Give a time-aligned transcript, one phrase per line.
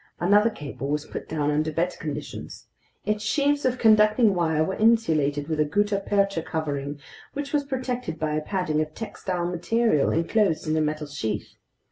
[0.19, 2.65] Another cable was put down under better conditions.
[3.05, 6.99] Its sheaves of conducting wire were insulated within a gutta percha covering,
[7.33, 11.53] which was protected by a padding of textile material enclosed in a metal sheath.